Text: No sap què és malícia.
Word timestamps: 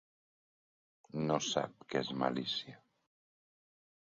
No 1.27 1.37
sap 1.49 1.85
què 1.91 2.01
és 2.07 2.09
malícia. 2.25 2.81